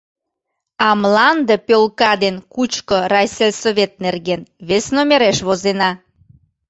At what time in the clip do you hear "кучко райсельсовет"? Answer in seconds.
2.53-3.91